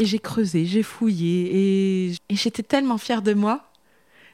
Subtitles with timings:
[0.00, 3.66] Et j'ai creusé, j'ai fouillé et, j'étais tellement fière de moi.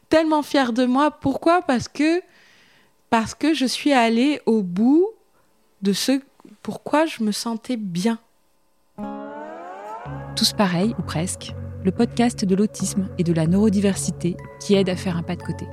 [0.09, 1.11] Tellement fière de moi.
[1.11, 1.61] Pourquoi?
[1.61, 2.23] Parce que
[3.11, 5.09] parce que je suis allée au bout
[5.83, 6.21] de ce
[6.63, 8.21] pourquoi je me sentais bien.
[10.37, 11.53] Tous pareils, ou presque,
[11.85, 15.43] le podcast de l'autisme et de la neurodiversité qui aide à faire un pas de
[15.43, 15.67] côté.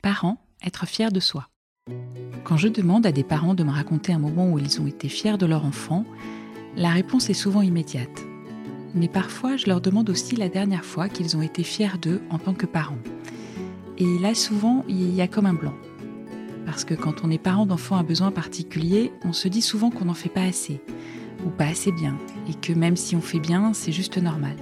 [0.00, 1.48] Parents, être fiers de soi.
[2.42, 5.08] Quand je demande à des parents de me raconter un moment où ils ont été
[5.08, 6.04] fiers de leur enfant,
[6.76, 8.24] la réponse est souvent immédiate.
[8.94, 12.38] Mais parfois, je leur demande aussi la dernière fois qu'ils ont été fiers d'eux en
[12.38, 12.98] tant que parents.
[13.98, 15.74] Et là, souvent, il y a comme un blanc.
[16.66, 20.06] Parce que quand on est parent d'enfants à besoins particuliers, on se dit souvent qu'on
[20.06, 20.80] n'en fait pas assez,
[21.44, 22.16] ou pas assez bien,
[22.48, 24.56] et que même si on fait bien, c'est juste normal.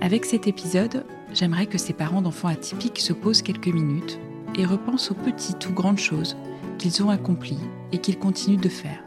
[0.00, 1.04] Avec cet épisode,
[1.34, 4.18] j'aimerais que ces parents d'enfants atypiques se posent quelques minutes
[4.56, 6.36] et repensent aux petites ou grandes choses
[6.78, 7.58] qu'ils ont accomplies
[7.92, 9.02] et qu'ils continuent de faire.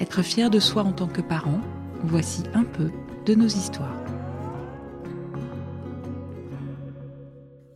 [0.00, 1.60] Être fier de soi en tant que parent,
[2.02, 2.90] voici un peu
[3.26, 4.02] de nos histoires.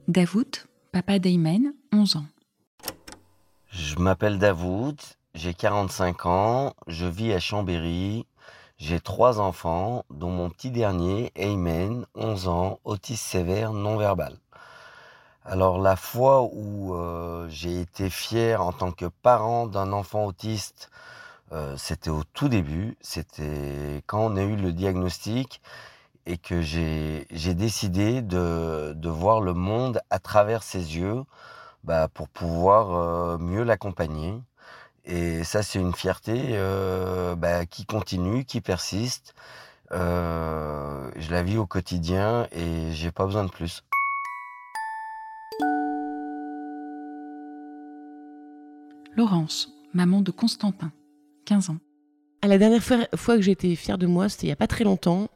[0.08, 2.24] Davout, papa d'Aymen, 11 ans.
[3.68, 4.96] Je m'appelle Davout,
[5.34, 8.26] j'ai 45 ans, je vis à Chambéry,
[8.78, 14.38] j'ai trois enfants, dont mon petit dernier, Aymen, 11 ans, autiste sévère non-verbal.
[15.44, 20.90] Alors la fois où euh, j'ai été fier en tant que parent d'un enfant autiste,
[21.52, 25.60] euh, c'était au tout début, c'était quand on a eu le diagnostic
[26.26, 31.22] et que j'ai décidé de, voir le monde à travers ses yeux
[31.84, 34.40] bah, pour pouvoir euh, mieux l'accompagner.
[35.04, 36.58] Et ça, c'est une fierté
[37.36, 39.34] bah, qui continue, qui persiste.
[39.90, 43.82] je la vis au quotidien et j'ai pas besoin de plus.
[49.16, 50.90] Laurence, maman de Constantin,
[51.44, 51.78] 15 ans.
[52.42, 55.28] la dernière fois, que été fière de moi, c'était il n'y a pas très longtemps.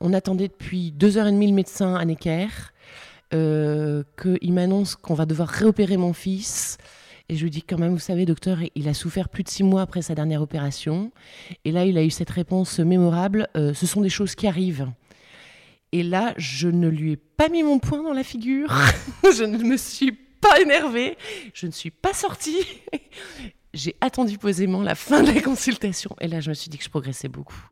[0.00, 2.48] On attendait depuis deux heures et demie le médecin à Necker,
[3.32, 6.78] euh, qu'il m'annonce qu'on va devoir réopérer mon fils.
[7.28, 9.62] Et je lui dis quand même, vous savez, docteur, il a souffert plus de six
[9.62, 11.12] mois après sa dernière opération.
[11.64, 14.88] Et là, il a eu cette réponse mémorable, euh, ce sont des choses qui arrivent.
[15.92, 18.72] Et là, je ne lui ai pas mis mon poing dans la figure.
[19.36, 21.16] je ne me suis pas énervée.
[21.54, 22.64] Je ne suis pas sortie.
[23.72, 26.16] J'ai attendu posément la fin de la consultation.
[26.20, 27.68] Et là, je me suis dit que je progressais beaucoup.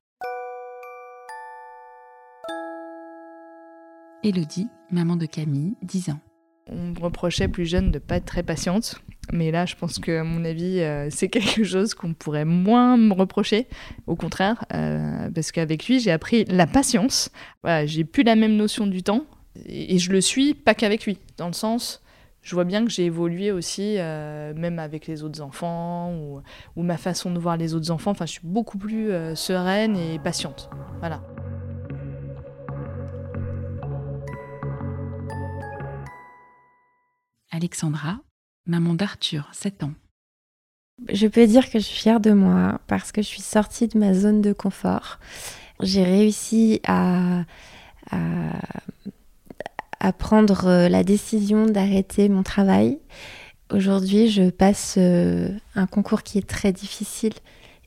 [4.22, 6.20] Élodie, maman de Camille, 10 ans.
[6.68, 9.00] On me reprochait plus jeune de ne pas être très patiente.
[9.32, 12.96] Mais là, je pense que, à mon avis, euh, c'est quelque chose qu'on pourrait moins
[12.96, 13.66] me reprocher.
[14.06, 17.30] Au contraire, euh, parce qu'avec lui, j'ai appris la patience.
[17.64, 19.24] Voilà, j'ai plus la même notion du temps.
[19.66, 21.18] Et, et je le suis pas qu'avec lui.
[21.38, 22.02] Dans le sens,
[22.48, 26.14] je vois bien que j'ai évolué aussi, euh, même avec les autres enfants,
[26.76, 28.12] ou, ma façon de voir les autres enfants.
[28.12, 30.70] Enfin, je suis beaucoup plus euh, sereine et patiente.
[31.00, 31.20] Voilà.
[37.50, 38.18] Alexandra,
[38.64, 39.92] maman d'Arthur, 7 ans.
[41.12, 43.98] Je peux dire que je suis fière de moi parce que je suis sortie de
[43.98, 45.18] ma zone de confort.
[45.82, 47.44] J'ai réussi à
[48.10, 48.52] à
[50.18, 52.98] prendre euh, la décision d'arrêter mon travail.
[53.72, 57.34] Aujourd'hui, je passe euh, un concours qui est très difficile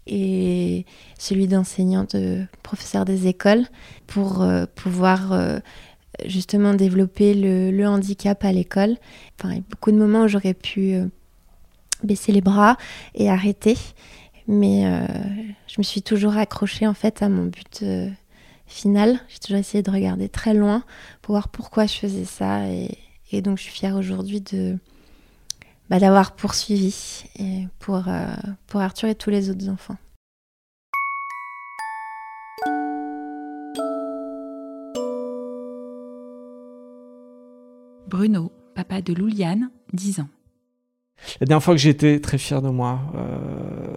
[0.08, 0.86] et
[1.18, 3.66] celui d'enseignant de professeur des écoles
[4.08, 5.60] pour euh, pouvoir
[6.26, 8.98] justement développer le, handicap à l'école.
[9.40, 10.96] Enfin, il y a beaucoup de moments où j'aurais pu
[12.04, 12.78] baisser les bras
[13.16, 13.78] et arrêter,
[14.48, 14.84] mais
[15.68, 17.84] je me suis toujours accrochée en fait à mon but
[18.72, 19.20] finale.
[19.28, 20.84] J'ai toujours essayé de regarder très loin
[21.22, 22.62] pour voir pourquoi je faisais ça.
[22.68, 24.78] Et, donc, je suis fière aujourd'hui de
[25.90, 28.28] bah, d'avoir poursuivi et pour, euh,
[28.68, 29.98] pour Arthur et tous les autres enfants.
[38.08, 40.28] Bruno, papa de Louliane, 10 ans.
[41.40, 43.96] La dernière fois que j'étais très fier de moi, euh,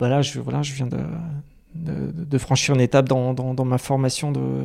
[0.00, 0.98] bah là, je, voilà, je viens de,
[1.78, 4.64] de, franchir une étape dans, dans, ma formation de,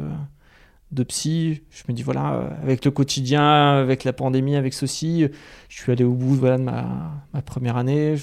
[0.92, 1.64] de psy.
[1.70, 5.28] Je me dis, voilà, euh, avec le quotidien, avec la pandémie, avec ceci,
[5.70, 8.16] je suis allé au bout voilà, de ma, ma première année.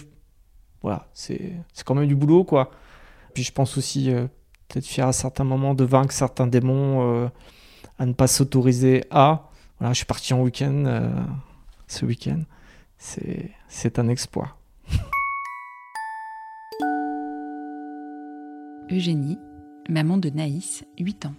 [0.82, 1.54] voilà, c'est
[1.84, 2.70] quand même du boulot, quoi.
[3.34, 4.26] Puis je pense aussi euh,
[4.69, 7.28] peut-être fier à certains moments de vaincre certains démons, euh,
[7.98, 9.48] à ne pas s'autoriser à.
[9.78, 11.12] Voilà, je suis parti en week-end
[11.86, 12.43] ce week-end.
[12.98, 14.59] C'est un exploit.
[18.92, 19.38] Eugénie,
[19.88, 21.34] maman de Naïs, 8 ans.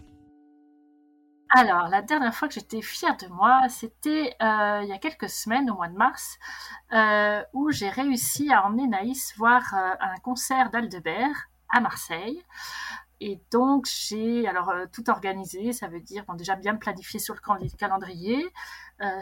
[1.50, 5.30] Alors, la dernière fois que j'étais fière de moi, c'était euh, il y a quelques
[5.30, 6.38] semaines, au mois de mars,
[6.94, 12.42] euh, où j'ai réussi à emmener Naïs voir euh, un concert d'Aldebert à Marseille.
[13.20, 15.74] Et donc, j'ai alors tout organisé.
[15.74, 18.44] Ça veut dire bon, déjà bien planifier sur le calendrier.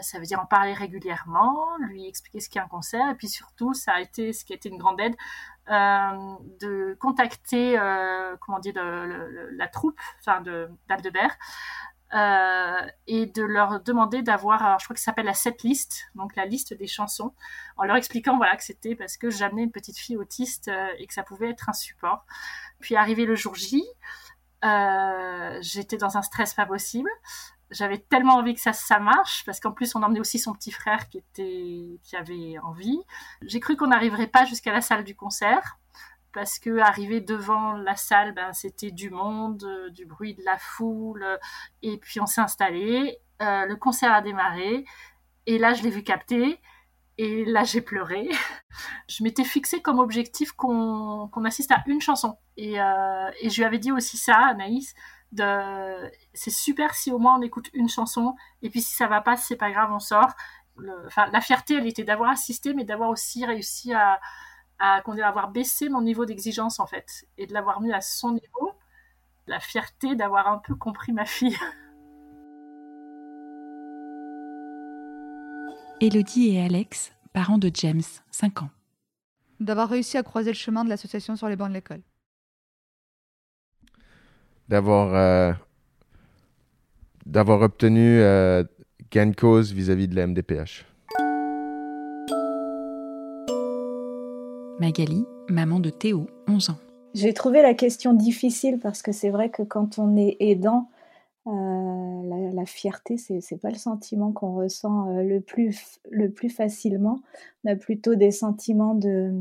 [0.00, 3.10] Ça veut dire en parler régulièrement, lui expliquer ce qu'est un concert.
[3.10, 5.16] Et puis surtout, ça a été ce qui a été une grande aide
[5.70, 7.76] de contacter,
[8.40, 11.36] comment dire, la troupe, enfin de d'Aldebert.
[13.06, 16.44] et de leur demander d'avoir, je crois que ça s'appelle la set list, donc la
[16.44, 17.32] liste des chansons,
[17.76, 21.14] en leur expliquant voilà que c'était parce que j'amenais une petite fille autiste et que
[21.14, 22.26] ça pouvait être un support.
[22.80, 23.84] Puis arrivé le jour J,
[24.64, 27.10] euh, j'étais dans un stress pas possible.
[27.70, 30.70] J'avais tellement envie que ça, ça marche, parce qu'en plus on emmenait aussi son petit
[30.72, 33.00] frère qui était, qui avait envie.
[33.42, 35.78] J'ai cru qu'on n'arriverait pas jusqu'à la salle du concert,
[36.32, 40.58] parce que arriver devant la salle, ben, c'était du monde, euh, du bruit de la
[40.58, 41.24] foule,
[41.82, 43.18] et puis on s'est installé.
[43.42, 44.84] Euh, le concert a démarré,
[45.46, 46.60] et là je l'ai vu capter.
[47.22, 48.30] Et là, j'ai pleuré.
[49.08, 52.38] je m'étais fixé comme objectif qu'on assiste à une chanson.
[52.56, 54.94] Et, euh, et, je lui avais dit aussi ça, Anaïs,
[55.32, 56.10] de...
[56.34, 58.36] c'est super si au moins on écoute une chanson.
[58.62, 60.30] Et puis si ça va pas, c'est pas grave, on sort.
[61.06, 64.20] Enfin, la fierté, elle était d'avoir assisté, mais d'avoir aussi réussi à,
[64.78, 68.72] à avoir baissé mon niveau d'exigence en fait, et de l'avoir mis à son niveau.
[69.46, 71.56] La fierté d'avoir un peu compris ma fille.
[76.00, 78.00] Elodie et Alex, parents de James,
[78.30, 78.70] 5 ans.
[79.58, 82.00] D'avoir réussi à croiser le chemin de l'association sur les bancs de l'école.
[84.70, 85.52] D'avoir euh,
[87.26, 88.62] d'avoir obtenu euh,
[89.10, 90.86] gain de cause vis-à-vis de la MDPH.
[94.78, 96.78] Magali, maman de Théo, 11 ans.
[97.14, 100.88] J'ai trouvé la question difficile parce que c'est vrai que quand on est aidant,
[101.48, 106.48] euh, la, fierté, c'est n'est pas le sentiment qu'on ressent euh, le, plus, le plus
[106.48, 107.18] facilement.
[107.64, 109.32] On a plutôt des sentiments de,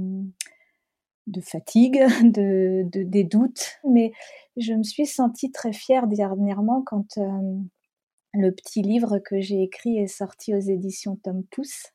[1.29, 3.79] de fatigue, de, des doutes.
[3.87, 4.11] Mais
[4.57, 7.57] je me suis sentie très fière dernièrement quand euh,
[8.33, 11.87] le petit livre que j'ai écrit est sorti aux éditions Tom Pouce.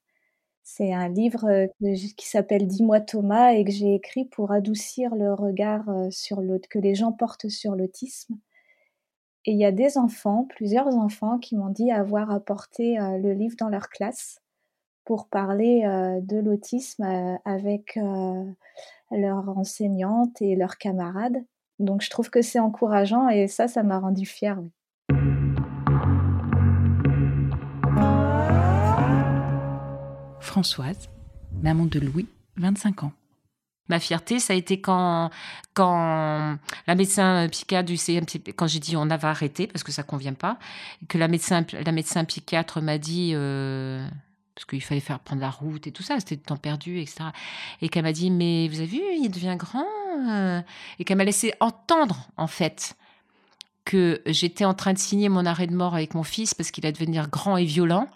[0.62, 1.68] C'est un livre
[2.16, 6.40] qui s'appelle Dis-moi Thomas et que j'ai écrit pour adoucir le regard sur
[6.70, 8.38] que les gens portent sur l'autisme
[9.46, 13.32] et il y a des enfants, plusieurs enfants, qui m'ont dit avoir apporté euh, le
[13.32, 14.40] livre dans leur classe
[15.04, 17.98] pour parler euh, de l'autisme euh, avec
[19.10, 21.44] leur enseignante et leurs camarades.
[21.78, 24.58] Donc je trouve que c'est encourageant et ça, ça m'a rendu fière.
[30.40, 31.08] Françoise,
[31.62, 33.12] maman de Louis, 25 ans.
[33.88, 35.30] Ma fierté, ça a été quand,
[35.74, 40.02] quand la médecin psychiatre du CMT, quand j'ai dit on avait arrêté parce que ça
[40.02, 40.58] convient pas,
[41.08, 44.06] que la médecin, la médecin psychiatre m'a dit, euh,
[44.54, 47.24] parce qu'il fallait faire prendre la route et tout ça, c'était du temps perdu, etc.
[47.82, 49.86] Et qu'elle m'a dit, mais vous avez vu, il devient grand,
[50.28, 50.60] euh,
[50.98, 52.96] et qu'elle m'a laissé entendre, en fait,
[53.84, 56.86] que j'étais en train de signer mon arrêt de mort avec mon fils parce qu'il
[56.86, 58.08] allait devenir grand et violent.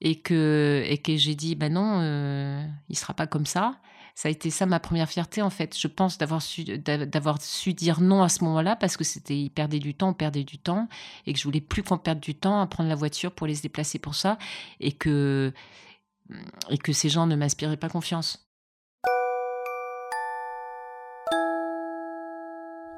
[0.00, 3.80] Et que, et que j'ai dit, ben non, euh, il sera pas comme ça
[4.18, 5.78] ça a été ça ma première fierté en fait.
[5.78, 9.48] Je pense d'avoir su d'avoir su dire non à ce moment-là parce que c'était il
[9.48, 10.88] perdait du temps, on perdait du temps
[11.24, 13.54] et que je voulais plus qu'on perde du temps à prendre la voiture pour les
[13.54, 14.36] se déplacer pour ça
[14.80, 15.52] et que
[16.68, 18.44] et que ces gens ne m'inspiraient pas confiance.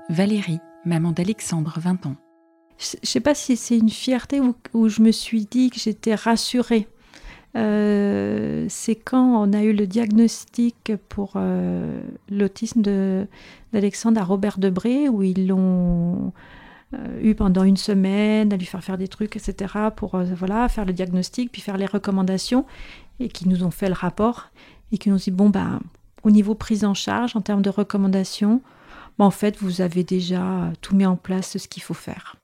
[0.09, 2.17] Valérie, maman d'Alexandre, 20 ans.
[2.79, 6.15] Je ne sais pas si c'est une fierté où je me suis dit que j'étais
[6.15, 6.89] rassurée
[7.57, 12.83] euh, c'est quand on a eu le diagnostic pour euh, l'autisme
[13.73, 16.33] d'Alexandre à Robert Debré, où ils l'ont
[16.95, 20.85] euh, eu pendant une semaine à lui faire faire des trucs, etc., pour voilà, faire
[20.85, 22.65] le diagnostic, puis faire les recommandations,
[23.19, 24.51] et qui nous ont fait le rapport,
[24.93, 25.81] et qui nous ont dit, bon, ben,
[26.23, 28.63] au niveau prise en charge, en termes de recommandations,
[29.19, 32.37] ben, en fait, vous avez déjà tout mis en place ce qu'il faut faire.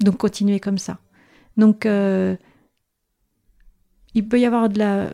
[0.00, 0.98] Donc, continuez comme ça.
[1.56, 1.86] Donc,
[4.14, 5.12] il peut y avoir de la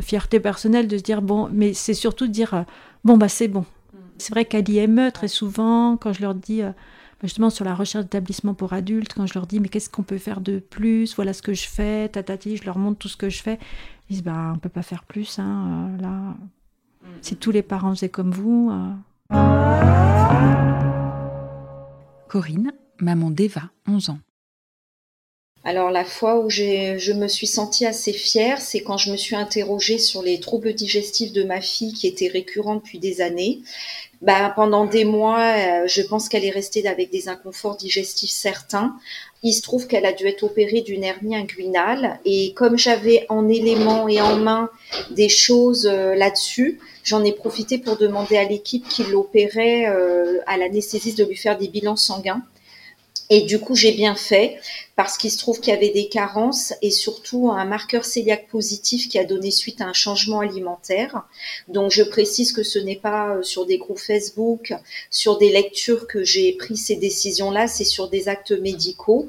[0.00, 2.62] fierté personnelle de se dire bon, mais c'est surtout de dire euh,
[3.04, 3.60] bon bah c'est bon.
[3.60, 3.98] Mm.
[4.18, 7.74] C'est vrai qu'à l'IME très souvent quand je leur dis euh, bah, justement sur la
[7.74, 11.14] recherche d'établissement pour adultes, quand je leur dis mais qu'est-ce qu'on peut faire de plus,
[11.16, 13.58] voilà ce que je fais, tatati, je leur montre tout ce que je fais,
[14.08, 16.08] ils disent bah on peut pas faire plus hein, euh, là.
[16.08, 16.36] Mm.
[17.22, 18.72] Si tous les parents faisaient comme vous.
[22.28, 24.18] Corinne, maman d'Eva, 11 ans.
[25.66, 29.34] Alors la fois où je me suis sentie assez fière, c'est quand je me suis
[29.34, 33.62] interrogée sur les troubles digestifs de ma fille qui étaient récurrents depuis des années.
[34.22, 38.94] bah, pendant des mois, euh, je pense qu'elle est restée avec des inconforts digestifs certains.
[39.42, 43.48] Il se trouve qu'elle a dû être opérée d'une hernie inguinale et comme j'avais en
[43.48, 44.70] éléments et en main
[45.10, 50.58] des choses euh, là-dessus, j'en ai profité pour demander à l'équipe qui l'opérait euh, à
[50.58, 52.42] l'anesthésiste de lui faire des bilans sanguins.
[53.28, 54.58] Et du coup, j'ai bien fait
[54.94, 59.08] parce qu'il se trouve qu'il y avait des carences et surtout un marqueur cœliaque positif
[59.08, 61.26] qui a donné suite à un changement alimentaire.
[61.68, 64.72] Donc, je précise que ce n'est pas euh, sur des groupes Facebook,
[65.10, 69.28] sur des lectures que j'ai pris ces décisions-là, c'est sur des actes médicaux.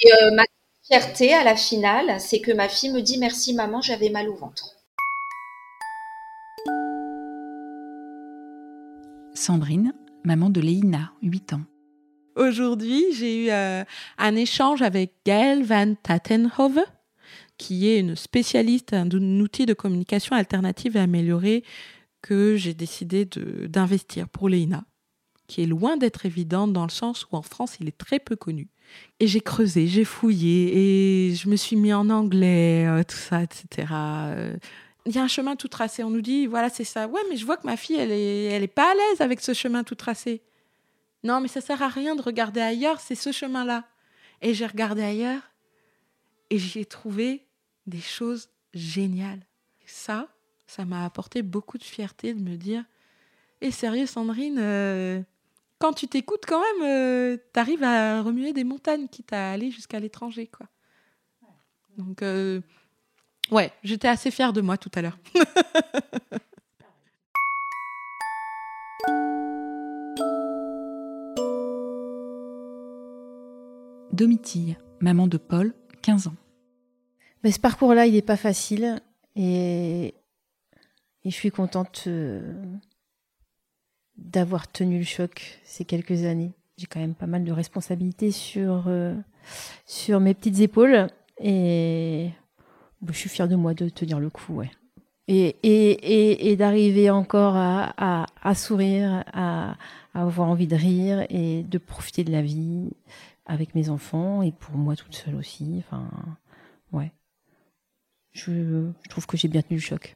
[0.00, 0.44] Et euh, ma
[0.86, 4.34] fierté à la finale, c'est que ma fille me dit merci maman, j'avais mal au
[4.34, 4.76] ventre.
[9.34, 11.62] Sandrine, maman de Léina, 8 ans.
[12.36, 13.84] Aujourd'hui, j'ai eu euh,
[14.18, 16.80] un échange avec Gaëlle Van Tatenhove,
[17.58, 21.62] qui est une spécialiste d'un outil de communication alternative et amélioré
[22.22, 24.84] que j'ai décidé d'investir pour l'EINA,
[25.46, 28.34] qui est loin d'être évidente dans le sens où en France, il est très peu
[28.34, 28.68] connu.
[29.20, 33.42] Et j'ai creusé, j'ai fouillé et je me suis mis en anglais, euh, tout ça,
[33.42, 33.88] etc.
[33.92, 34.56] Euh,
[35.06, 36.02] il y a un chemin tout tracé.
[36.02, 37.06] On nous dit, voilà, c'est ça.
[37.06, 39.40] Ouais, mais je vois que ma fille, elle est, elle est pas à l'aise avec
[39.40, 40.42] ce chemin tout tracé.
[41.24, 43.84] Non, mais ça sert à rien de regarder ailleurs, c'est ce chemin-là.
[44.42, 45.40] Et j'ai regardé ailleurs
[46.50, 47.46] et j'ai trouvé
[47.86, 49.40] des choses géniales.
[49.86, 50.28] Ça,
[50.66, 52.84] ça m'a apporté beaucoup de fierté de me dire
[53.62, 55.22] Et eh, sérieux, Sandrine, euh,
[55.78, 59.70] quand tu t'écoutes quand même, euh, tu arrives à remuer des montagnes, quitte à aller
[59.70, 60.46] jusqu'à l'étranger.
[60.46, 60.66] quoi.
[61.96, 62.60] Donc, euh,
[63.50, 65.18] ouais, j'étais assez fière de moi tout à l'heure.
[74.14, 76.36] Domitille, maman de Paul, 15 ans.
[77.42, 79.00] Mais ce parcours-là, il n'est pas facile
[79.36, 80.14] et...
[81.24, 82.54] je suis contente euh,
[84.16, 86.52] d'avoir tenu le choc ces quelques années.
[86.78, 89.14] J'ai quand même pas mal de responsabilités sur, euh,
[89.84, 92.30] sur mes petites épaules et
[93.06, 94.54] je suis fière de moi de tenir le coup.
[94.54, 94.70] Ouais.
[95.26, 99.74] Et, et, et, d'arriver encore à, sourire, à
[100.12, 102.90] avoir envie de rire et de profiter de la vie
[103.46, 105.82] avec mes enfants et pour moi toute seule aussi.
[105.86, 106.08] Enfin,
[106.92, 107.12] ouais.
[108.32, 110.14] Je, trouve que j'ai bien tenu le choc.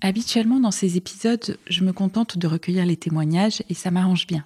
[0.00, 4.44] Habituellement, dans ces épisodes, je me contente de recueillir les témoignages et ça m'arrange bien.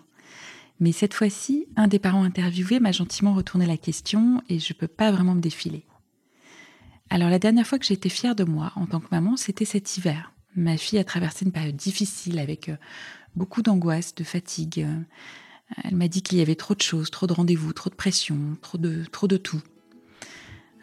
[0.80, 4.78] Mais cette fois-ci, un des parents interviewés m'a gentiment retourné la question et je ne
[4.78, 5.84] peux pas vraiment me défiler.
[7.08, 9.64] Alors la dernière fois que j'ai été fière de moi en tant que maman, c'était
[9.64, 10.32] cet hiver.
[10.54, 12.76] Ma fille a traversé une période difficile avec euh,
[13.34, 14.86] beaucoup d'angoisse, de fatigue.
[15.82, 18.36] Elle m'a dit qu'il y avait trop de choses, trop de rendez-vous, trop de pression,
[18.62, 19.60] trop de, trop de tout.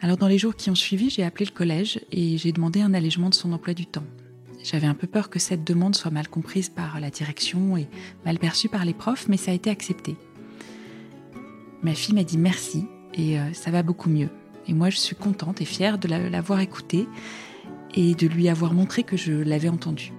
[0.00, 2.92] Alors dans les jours qui ont suivi, j'ai appelé le collège et j'ai demandé un
[2.92, 4.04] allègement de son emploi du temps.
[4.62, 7.86] J'avais un peu peur que cette demande soit mal comprise par la direction et
[8.24, 10.16] mal perçue par les profs, mais ça a été accepté.
[11.82, 14.30] Ma fille m'a dit merci et euh, ça va beaucoup mieux.
[14.66, 17.06] Et moi, je suis contente et fière de l'avoir écoutée
[17.94, 20.12] et de lui avoir montré que je l'avais entendue.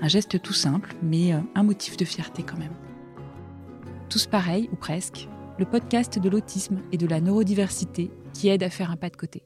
[0.00, 2.72] Un geste tout simple, mais euh, un motif de fierté quand même.
[4.12, 5.26] Tous pareils, ou presque,
[5.58, 9.16] le podcast de l'autisme et de la neurodiversité qui aide à faire un pas de
[9.16, 9.42] côté.